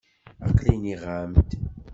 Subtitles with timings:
[0.47, 1.49] Aqli nniɣ-am-d.